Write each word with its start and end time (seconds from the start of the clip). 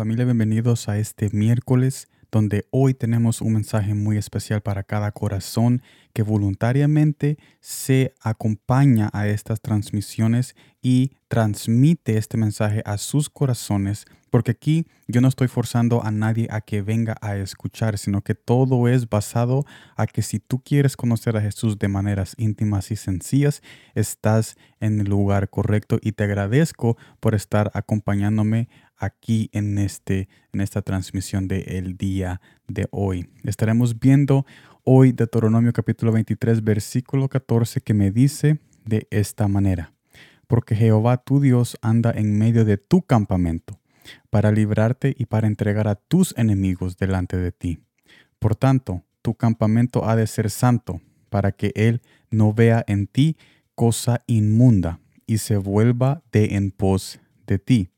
Familia, 0.00 0.24
bienvenidos 0.24 0.88
a 0.88 0.96
este 0.96 1.28
miércoles 1.30 2.08
donde 2.32 2.66
hoy 2.70 2.94
tenemos 2.94 3.42
un 3.42 3.52
mensaje 3.52 3.92
muy 3.92 4.16
especial 4.16 4.62
para 4.62 4.82
cada 4.82 5.12
corazón 5.12 5.82
que 6.14 6.22
voluntariamente 6.22 7.36
se 7.60 8.14
acompaña 8.22 9.10
a 9.12 9.28
estas 9.28 9.60
transmisiones 9.60 10.56
y 10.80 11.12
transmite 11.28 12.16
este 12.16 12.38
mensaje 12.38 12.82
a 12.86 12.96
sus 12.96 13.28
corazones, 13.28 14.06
porque 14.30 14.52
aquí 14.52 14.86
yo 15.06 15.20
no 15.20 15.28
estoy 15.28 15.48
forzando 15.48 16.02
a 16.02 16.10
nadie 16.10 16.48
a 16.50 16.62
que 16.62 16.80
venga 16.80 17.16
a 17.20 17.36
escuchar, 17.36 17.98
sino 17.98 18.22
que 18.22 18.34
todo 18.34 18.88
es 18.88 19.08
basado 19.08 19.66
a 19.96 20.06
que 20.06 20.22
si 20.22 20.38
tú 20.38 20.60
quieres 20.60 20.96
conocer 20.96 21.36
a 21.36 21.42
Jesús 21.42 21.78
de 21.78 21.88
maneras 21.88 22.34
íntimas 22.38 22.90
y 22.90 22.96
sencillas, 22.96 23.60
estás 23.94 24.56
en 24.80 25.00
el 25.00 25.08
lugar 25.08 25.50
correcto. 25.50 25.98
Y 26.00 26.12
te 26.12 26.24
agradezco 26.24 26.96
por 27.18 27.34
estar 27.34 27.70
acompañándome 27.74 28.68
aquí 29.00 29.50
en, 29.52 29.78
este, 29.78 30.28
en 30.52 30.60
esta 30.60 30.82
transmisión 30.82 31.48
del 31.48 31.64
el 31.66 31.96
día 31.96 32.40
de 32.68 32.86
hoy. 32.92 33.28
Estaremos 33.42 33.98
viendo 33.98 34.46
hoy 34.84 35.10
Deuteronomio 35.12 35.72
capítulo 35.72 36.12
23, 36.12 36.62
versículo 36.62 37.28
14, 37.28 37.80
que 37.80 37.94
me 37.94 38.12
dice 38.12 38.60
de 38.84 39.08
esta 39.10 39.48
manera, 39.48 39.92
porque 40.46 40.76
Jehová 40.76 41.16
tu 41.16 41.40
Dios 41.40 41.76
anda 41.82 42.12
en 42.12 42.38
medio 42.38 42.64
de 42.64 42.76
tu 42.76 43.02
campamento 43.02 43.80
para 44.30 44.52
librarte 44.52 45.14
y 45.18 45.26
para 45.26 45.46
entregar 45.46 45.88
a 45.88 45.94
tus 45.96 46.36
enemigos 46.36 46.96
delante 46.96 47.36
de 47.36 47.52
ti. 47.52 47.80
Por 48.38 48.54
tanto, 48.54 49.02
tu 49.22 49.34
campamento 49.34 50.08
ha 50.08 50.16
de 50.16 50.26
ser 50.26 50.50
santo, 50.50 51.00
para 51.28 51.52
que 51.52 51.72
Él 51.74 52.02
no 52.30 52.52
vea 52.52 52.84
en 52.86 53.06
ti 53.06 53.36
cosa 53.74 54.22
inmunda 54.26 55.00
y 55.26 55.38
se 55.38 55.56
vuelva 55.56 56.22
de 56.32 56.56
en 56.56 56.70
pos 56.70 57.20
de 57.46 57.58
ti. 57.58 57.90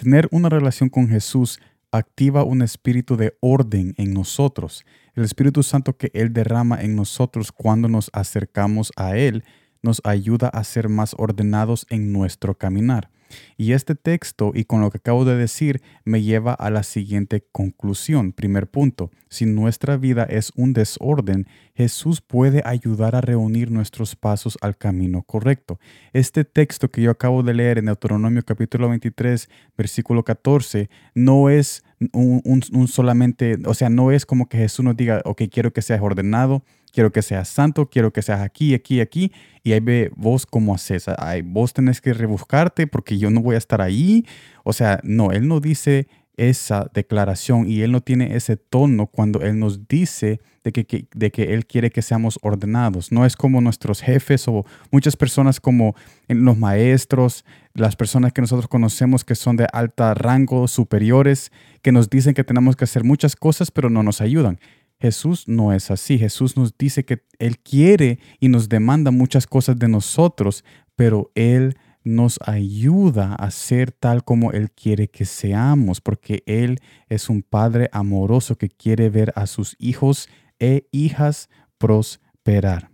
Tener 0.00 0.28
una 0.30 0.48
relación 0.48 0.88
con 0.88 1.08
Jesús 1.08 1.60
activa 1.92 2.42
un 2.42 2.62
espíritu 2.62 3.18
de 3.18 3.36
orden 3.40 3.92
en 3.98 4.14
nosotros. 4.14 4.86
El 5.14 5.24
Espíritu 5.24 5.62
Santo 5.62 5.98
que 5.98 6.10
Él 6.14 6.32
derrama 6.32 6.80
en 6.80 6.96
nosotros 6.96 7.52
cuando 7.52 7.86
nos 7.86 8.08
acercamos 8.14 8.92
a 8.96 9.18
Él 9.18 9.44
nos 9.82 10.00
ayuda 10.04 10.48
a 10.48 10.64
ser 10.64 10.88
más 10.88 11.14
ordenados 11.18 11.86
en 11.90 12.14
nuestro 12.14 12.56
caminar. 12.56 13.10
Y 13.56 13.72
este 13.72 13.94
texto 13.94 14.52
y 14.54 14.64
con 14.64 14.80
lo 14.80 14.90
que 14.90 14.98
acabo 14.98 15.24
de 15.24 15.36
decir 15.36 15.82
me 16.04 16.22
lleva 16.22 16.52
a 16.52 16.70
la 16.70 16.82
siguiente 16.82 17.44
conclusión. 17.52 18.32
Primer 18.32 18.68
punto, 18.68 19.10
si 19.28 19.46
nuestra 19.46 19.96
vida 19.96 20.24
es 20.24 20.52
un 20.56 20.72
desorden, 20.72 21.46
Jesús 21.74 22.20
puede 22.20 22.62
ayudar 22.64 23.16
a 23.16 23.20
reunir 23.20 23.70
nuestros 23.70 24.16
pasos 24.16 24.58
al 24.60 24.76
camino 24.76 25.22
correcto. 25.22 25.78
Este 26.12 26.44
texto 26.44 26.90
que 26.90 27.02
yo 27.02 27.10
acabo 27.10 27.42
de 27.42 27.54
leer 27.54 27.78
en 27.78 27.86
Deuteronomio 27.86 28.42
capítulo 28.44 28.88
23, 28.88 29.48
versículo 29.76 30.24
14, 30.24 30.90
no 31.14 31.48
es 31.50 31.84
un, 32.12 32.88
solamente, 32.88 33.58
o 33.66 33.74
sea, 33.74 33.90
no 33.90 34.10
es 34.10 34.24
como 34.24 34.48
que 34.48 34.58
Jesús 34.58 34.84
nos 34.84 34.96
diga, 34.96 35.20
ok, 35.24 35.42
quiero 35.50 35.72
que 35.72 35.82
seas 35.82 36.00
ordenado, 36.00 36.64
quiero 36.92 37.12
que 37.12 37.22
seas 37.22 37.48
santo, 37.48 37.90
quiero 37.90 38.12
que 38.12 38.22
seas 38.22 38.40
aquí, 38.40 38.74
aquí, 38.74 39.00
aquí, 39.00 39.32
y 39.62 39.72
ahí 39.72 39.80
ve 39.80 40.10
vos 40.16 40.46
cómo 40.46 40.74
haces, 40.74 41.06
ahí 41.18 41.42
vos 41.42 41.72
tenés 41.72 42.00
que 42.00 42.14
rebuscarte 42.14 42.86
porque 42.86 43.18
yo 43.18 43.30
no 43.30 43.42
voy 43.42 43.54
a 43.54 43.58
estar 43.58 43.82
ahí, 43.82 44.24
o 44.64 44.72
sea, 44.72 45.00
no, 45.02 45.30
Él 45.32 45.46
no 45.46 45.60
dice 45.60 46.08
esa 46.40 46.90
declaración 46.94 47.68
y 47.68 47.82
Él 47.82 47.92
no 47.92 48.00
tiene 48.00 48.34
ese 48.34 48.56
tono 48.56 49.06
cuando 49.06 49.42
Él 49.42 49.58
nos 49.58 49.86
dice 49.88 50.40
de 50.64 50.72
que, 50.72 51.06
de 51.14 51.30
que 51.30 51.54
Él 51.54 51.66
quiere 51.66 51.90
que 51.90 52.00
seamos 52.00 52.38
ordenados. 52.42 53.12
No 53.12 53.26
es 53.26 53.36
como 53.36 53.60
nuestros 53.60 54.00
jefes 54.00 54.48
o 54.48 54.64
muchas 54.90 55.16
personas 55.16 55.60
como 55.60 55.94
los 56.28 56.56
maestros, 56.56 57.44
las 57.74 57.94
personas 57.94 58.32
que 58.32 58.40
nosotros 58.40 58.68
conocemos 58.68 59.22
que 59.22 59.34
son 59.34 59.56
de 59.56 59.66
alta 59.70 60.14
rango, 60.14 60.66
superiores, 60.66 61.52
que 61.82 61.92
nos 61.92 62.08
dicen 62.08 62.32
que 62.32 62.44
tenemos 62.44 62.74
que 62.74 62.84
hacer 62.84 63.04
muchas 63.04 63.36
cosas 63.36 63.70
pero 63.70 63.90
no 63.90 64.02
nos 64.02 64.22
ayudan. 64.22 64.58
Jesús 64.98 65.46
no 65.46 65.72
es 65.72 65.90
así. 65.90 66.18
Jesús 66.18 66.56
nos 66.56 66.76
dice 66.76 67.04
que 67.04 67.22
Él 67.38 67.58
quiere 67.58 68.18
y 68.38 68.48
nos 68.48 68.68
demanda 68.68 69.10
muchas 69.10 69.46
cosas 69.46 69.78
de 69.78 69.88
nosotros, 69.88 70.64
pero 70.96 71.30
Él 71.34 71.76
nos 72.02 72.38
ayuda 72.44 73.34
a 73.34 73.50
ser 73.50 73.92
tal 73.92 74.24
como 74.24 74.52
Él 74.52 74.70
quiere 74.70 75.08
que 75.08 75.24
seamos, 75.24 76.00
porque 76.00 76.42
Él 76.46 76.80
es 77.08 77.28
un 77.28 77.42
Padre 77.42 77.88
amoroso 77.92 78.56
que 78.56 78.68
quiere 78.68 79.10
ver 79.10 79.32
a 79.36 79.46
sus 79.46 79.76
hijos 79.78 80.28
e 80.58 80.86
hijas 80.92 81.48
prosperar. 81.78 82.90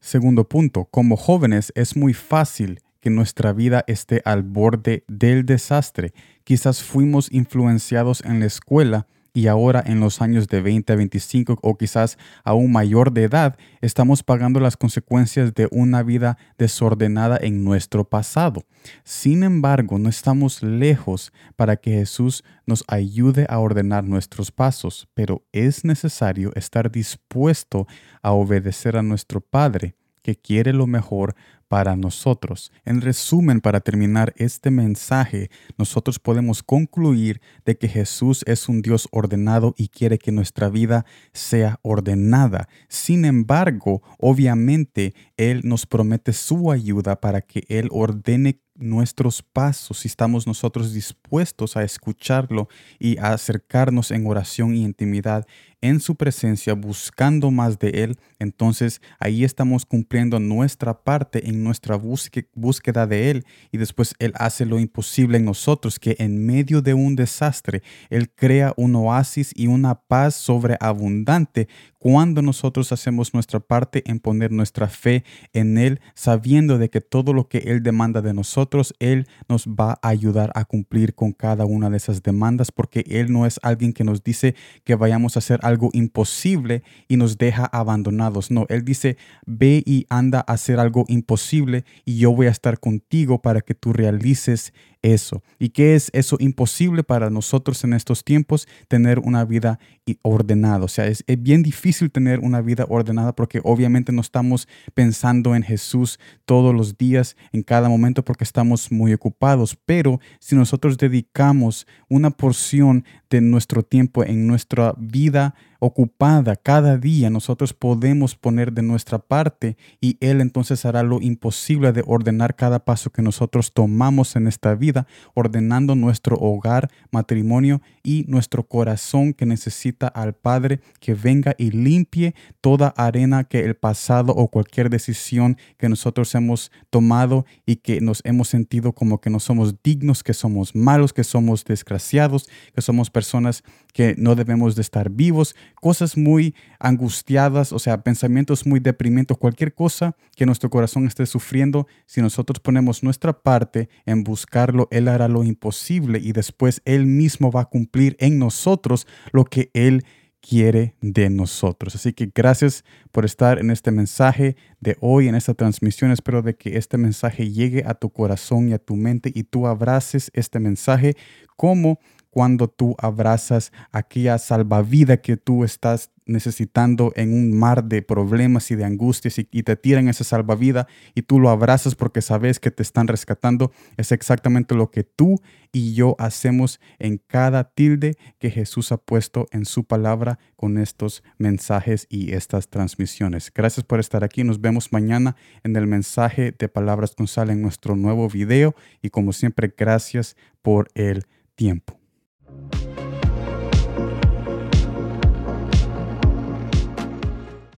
Segundo 0.00 0.48
punto, 0.48 0.84
como 0.84 1.16
jóvenes 1.16 1.72
es 1.74 1.96
muy 1.96 2.14
fácil 2.14 2.80
que 3.00 3.10
nuestra 3.10 3.52
vida 3.52 3.84
esté 3.86 4.22
al 4.24 4.42
borde 4.42 5.04
del 5.08 5.46
desastre. 5.46 6.12
Quizás 6.44 6.82
fuimos 6.82 7.32
influenciados 7.32 8.22
en 8.24 8.40
la 8.40 8.46
escuela 8.46 9.06
y 9.36 9.48
ahora 9.48 9.84
en 9.84 10.00
los 10.00 10.22
años 10.22 10.48
de 10.48 10.62
20 10.62 10.94
a 10.94 10.96
25 10.96 11.58
o 11.60 11.76
quizás 11.76 12.16
aún 12.42 12.72
mayor 12.72 13.12
de 13.12 13.24
edad, 13.24 13.58
estamos 13.82 14.22
pagando 14.22 14.60
las 14.60 14.78
consecuencias 14.78 15.52
de 15.52 15.68
una 15.70 16.02
vida 16.02 16.38
desordenada 16.56 17.36
en 17.42 17.62
nuestro 17.62 18.08
pasado. 18.08 18.64
Sin 19.04 19.42
embargo, 19.42 19.98
no 19.98 20.08
estamos 20.08 20.62
lejos 20.62 21.34
para 21.54 21.76
que 21.76 21.90
Jesús 21.90 22.44
nos 22.64 22.82
ayude 22.88 23.44
a 23.50 23.58
ordenar 23.58 24.04
nuestros 24.04 24.50
pasos, 24.50 25.06
pero 25.12 25.44
es 25.52 25.84
necesario 25.84 26.50
estar 26.54 26.90
dispuesto 26.90 27.86
a 28.22 28.32
obedecer 28.32 28.96
a 28.96 29.02
nuestro 29.02 29.42
Padre 29.42 29.96
que 30.26 30.34
quiere 30.34 30.72
lo 30.72 30.88
mejor 30.88 31.36
para 31.68 31.94
nosotros. 31.94 32.72
En 32.84 33.00
resumen, 33.00 33.60
para 33.60 33.78
terminar 33.78 34.34
este 34.36 34.72
mensaje, 34.72 35.50
nosotros 35.78 36.18
podemos 36.18 36.64
concluir 36.64 37.40
de 37.64 37.78
que 37.78 37.86
Jesús 37.86 38.42
es 38.48 38.68
un 38.68 38.82
Dios 38.82 39.06
ordenado 39.12 39.72
y 39.78 39.86
quiere 39.86 40.18
que 40.18 40.32
nuestra 40.32 40.68
vida 40.68 41.06
sea 41.32 41.78
ordenada. 41.82 42.68
Sin 42.88 43.24
embargo, 43.24 44.02
obviamente, 44.18 45.14
Él 45.36 45.60
nos 45.62 45.86
promete 45.86 46.32
su 46.32 46.72
ayuda 46.72 47.20
para 47.20 47.40
que 47.40 47.62
Él 47.68 47.88
ordene 47.92 48.60
nuestros 48.78 49.42
pasos, 49.42 50.00
si 50.00 50.08
estamos 50.08 50.46
nosotros 50.46 50.92
dispuestos 50.92 51.76
a 51.76 51.82
escucharlo 51.82 52.68
y 52.98 53.18
a 53.18 53.32
acercarnos 53.32 54.10
en 54.10 54.26
oración 54.26 54.74
y 54.74 54.84
intimidad 54.84 55.46
en 55.82 56.00
su 56.00 56.16
presencia, 56.16 56.74
buscando 56.74 57.50
más 57.50 57.78
de 57.78 57.90
Él, 57.90 58.18
entonces 58.38 59.00
ahí 59.18 59.44
estamos 59.44 59.84
cumpliendo 59.84 60.40
nuestra 60.40 61.02
parte 61.04 61.48
en 61.48 61.62
nuestra 61.62 61.96
búsqueda 61.96 63.06
de 63.06 63.30
Él. 63.30 63.46
Y 63.70 63.78
después 63.78 64.14
Él 64.18 64.32
hace 64.36 64.64
lo 64.64 64.78
imposible 64.78 65.38
en 65.38 65.44
nosotros, 65.44 65.98
que 65.98 66.16
en 66.18 66.44
medio 66.44 66.82
de 66.82 66.94
un 66.94 67.14
desastre, 67.14 67.82
Él 68.10 68.30
crea 68.30 68.72
un 68.76 68.96
oasis 68.96 69.52
y 69.54 69.66
una 69.66 69.94
paz 69.94 70.34
sobreabundante 70.34 71.68
cuando 71.98 72.40
nosotros 72.40 72.92
hacemos 72.92 73.34
nuestra 73.34 73.58
parte 73.58 74.02
en 74.06 74.20
poner 74.20 74.52
nuestra 74.52 74.88
fe 74.88 75.24
en 75.52 75.76
Él, 75.76 76.00
sabiendo 76.14 76.78
de 76.78 76.88
que 76.88 77.00
todo 77.00 77.32
lo 77.32 77.48
que 77.48 77.58
Él 77.58 77.82
demanda 77.82 78.22
de 78.22 78.32
nosotros, 78.32 78.56
Él 78.98 79.26
nos 79.48 79.66
va 79.66 79.98
a 80.02 80.08
ayudar 80.08 80.52
a 80.54 80.64
cumplir 80.64 81.14
con 81.14 81.32
cada 81.32 81.64
una 81.64 81.90
de 81.90 81.96
esas 81.96 82.22
demandas, 82.22 82.72
porque 82.72 83.04
Él 83.08 83.32
no 83.32 83.46
es 83.46 83.60
alguien 83.62 83.92
que 83.92 84.04
nos 84.04 84.22
dice 84.22 84.54
que 84.84 84.94
vayamos 84.94 85.36
a 85.36 85.38
hacer 85.38 85.60
algo 85.62 85.90
imposible 85.92 86.82
y 87.08 87.16
nos 87.16 87.38
deja 87.38 87.66
abandonados. 87.66 88.50
No, 88.50 88.66
Él 88.68 88.84
dice, 88.84 89.16
ve 89.46 89.82
y 89.86 90.06
anda 90.08 90.44
a 90.46 90.52
hacer 90.52 90.80
algo 90.80 91.04
imposible 91.08 91.84
y 92.04 92.18
yo 92.18 92.32
voy 92.32 92.46
a 92.46 92.50
estar 92.50 92.80
contigo 92.80 93.40
para 93.40 93.60
que 93.60 93.74
tú 93.74 93.92
realices 93.92 94.72
eso. 95.14 95.42
¿Y 95.58 95.70
qué 95.70 95.94
es 95.94 96.10
eso 96.12 96.36
imposible 96.40 97.02
para 97.02 97.30
nosotros 97.30 97.82
en 97.84 97.92
estos 97.92 98.24
tiempos? 98.24 98.66
Tener 98.88 99.18
una 99.20 99.44
vida 99.44 99.78
ordenada. 100.22 100.84
O 100.84 100.88
sea, 100.88 101.06
es, 101.06 101.24
bien 101.38 101.62
difícil 101.62 102.10
tener 102.10 102.40
una 102.40 102.60
vida 102.60 102.86
ordenada 102.88 103.34
porque 103.34 103.60
obviamente 103.64 104.12
no 104.12 104.20
estamos 104.20 104.68
pensando 104.94 105.54
en 105.54 105.62
Jesús 105.62 106.18
todos 106.44 106.74
los 106.74 106.96
días, 106.96 107.36
en 107.52 107.62
cada 107.62 107.88
momento, 107.88 108.24
porque 108.24 108.44
estamos 108.44 108.90
muy 108.90 109.12
ocupados. 109.12 109.76
Pero 109.86 110.20
si 110.40 110.56
nosotros 110.56 110.96
dedicamos 110.98 111.86
una 112.08 112.30
porción 112.30 113.04
de 113.30 113.40
nuestro 113.40 113.82
tiempo 113.82 114.24
en 114.24 114.46
nuestra 114.46 114.94
vida 114.98 115.54
ocupada. 115.86 116.56
Cada 116.56 116.98
día, 116.98 117.30
nosotros 117.30 117.72
podemos 117.72 118.34
poner 118.34 118.72
de 118.72 118.82
nuestra 118.82 119.18
parte 119.18 119.76
y 120.00 120.16
Él 120.20 120.40
entonces 120.40 120.84
hará 120.84 121.02
lo 121.02 121.20
imposible 121.20 121.92
de 121.92 122.02
ordenar 122.06 122.56
cada 122.56 122.84
paso 122.84 123.10
que 123.10 123.22
nosotros 123.22 123.72
tomamos 123.72 124.36
en 124.36 124.46
esta 124.46 124.74
vida, 124.74 125.06
ordenando 125.34 125.94
nuestro 125.94 126.36
hogar, 126.36 126.90
matrimonio 127.10 127.80
y 128.02 128.24
nuestro 128.28 128.64
corazón 128.64 129.32
que 129.32 129.46
necesita 129.46 130.06
al 130.08 130.34
Padre 130.34 130.80
que 131.00 131.14
venga 131.14 131.54
y 131.58 131.70
limpie 131.70 132.34
toda 132.60 132.88
arena 132.96 133.44
que 133.44 133.60
el 133.60 133.74
pasado 133.74 134.32
o 134.32 134.48
cualquier 134.48 134.90
decisión 134.90 135.56
que 135.78 135.88
nosotros 135.88 136.34
hemos 136.34 136.70
tomado 136.90 137.46
y 137.64 137.76
que 137.76 138.00
nos 138.00 138.20
hemos 138.24 138.48
sentido 138.48 138.92
como 138.92 139.20
que 139.20 139.30
no 139.30 139.40
somos 139.40 139.82
dignos, 139.82 140.22
que 140.22 140.34
somos 140.34 140.74
malos, 140.74 141.12
que 141.12 141.24
somos 141.24 141.64
desgraciados, 141.64 142.48
que 142.74 142.82
somos 142.82 143.10
personas 143.10 143.62
que 143.96 144.14
no 144.18 144.34
debemos 144.34 144.76
de 144.76 144.82
estar 144.82 145.08
vivos, 145.08 145.56
cosas 145.74 146.18
muy 146.18 146.54
angustiadas, 146.78 147.72
o 147.72 147.78
sea, 147.78 148.02
pensamientos 148.02 148.66
muy 148.66 148.78
deprimidos, 148.78 149.38
cualquier 149.38 149.72
cosa 149.72 150.14
que 150.36 150.44
nuestro 150.44 150.68
corazón 150.68 151.06
esté 151.06 151.24
sufriendo, 151.24 151.86
si 152.04 152.20
nosotros 152.20 152.60
ponemos 152.60 153.02
nuestra 153.02 153.32
parte 153.32 153.88
en 154.04 154.22
buscarlo, 154.22 154.86
Él 154.90 155.08
hará 155.08 155.28
lo 155.28 155.44
imposible 155.44 156.18
y 156.22 156.32
después 156.32 156.82
Él 156.84 157.06
mismo 157.06 157.50
va 157.50 157.62
a 157.62 157.70
cumplir 157.70 158.18
en 158.20 158.38
nosotros 158.38 159.06
lo 159.32 159.46
que 159.46 159.70
Él 159.72 160.04
quiere 160.46 160.94
de 161.00 161.30
nosotros. 161.30 161.94
Así 161.94 162.12
que 162.12 162.30
gracias 162.34 162.84
por 163.12 163.24
estar 163.24 163.58
en 163.58 163.70
este 163.70 163.92
mensaje 163.92 164.56
de 164.78 164.98
hoy, 165.00 165.26
en 165.26 165.36
esta 165.36 165.54
transmisión. 165.54 166.10
Espero 166.10 166.42
de 166.42 166.54
que 166.54 166.76
este 166.76 166.98
mensaje 166.98 167.50
llegue 167.50 167.82
a 167.86 167.94
tu 167.94 168.10
corazón 168.10 168.68
y 168.68 168.74
a 168.74 168.78
tu 168.78 168.94
mente 168.94 169.32
y 169.34 169.44
tú 169.44 169.66
abraces 169.66 170.30
este 170.34 170.60
mensaje 170.60 171.16
como 171.56 171.98
cuando 172.36 172.68
tú 172.68 172.94
abrazas 172.98 173.72
aquella 173.92 174.36
salvavidas 174.36 175.20
que 175.20 175.38
tú 175.38 175.64
estás 175.64 176.10
necesitando 176.26 177.14
en 177.16 177.32
un 177.32 177.58
mar 177.58 177.84
de 177.84 178.02
problemas 178.02 178.70
y 178.70 178.74
de 178.74 178.84
angustias 178.84 179.38
y, 179.38 179.44
te 179.44 179.74
tiran 179.74 180.08
esa 180.08 180.22
salvavidas 180.22 180.84
y 181.14 181.22
tú 181.22 181.40
lo 181.40 181.48
abrazas 181.48 181.94
porque 181.94 182.20
sabes 182.20 182.60
que 182.60 182.70
te 182.70 182.82
están 182.82 183.08
rescatando. 183.08 183.72
Es 183.96 184.12
exactamente 184.12 184.74
lo 184.74 184.90
que 184.90 185.02
tú 185.02 185.40
y 185.72 185.94
yo 185.94 186.14
hacemos 186.18 186.78
en 186.98 187.16
cada 187.26 187.64
tilde 187.64 188.18
que 188.38 188.50
Jesús 188.50 188.92
ha 188.92 188.98
puesto 188.98 189.46
en 189.50 189.64
su 189.64 189.84
palabra 189.84 190.38
con 190.56 190.76
estos 190.76 191.22
mensajes 191.38 192.06
y 192.10 192.34
estas 192.34 192.68
transmisiones. 192.68 193.50
Gracias 193.50 193.86
por 193.86 193.98
estar 193.98 194.24
aquí. 194.24 194.44
Nos 194.44 194.60
vemos 194.60 194.92
mañana 194.92 195.36
en 195.64 195.74
el 195.74 195.86
mensaje 195.86 196.52
de 196.52 196.68
Palabras 196.68 197.14
con 197.14 197.28
Sal 197.28 197.48
en 197.48 197.62
nuestro 197.62 197.96
nuevo 197.96 198.28
video 198.28 198.74
y 199.00 199.08
como 199.08 199.32
siempre, 199.32 199.72
gracias 199.74 200.36
por 200.60 200.90
el 200.94 201.24
tiempo. 201.54 202.05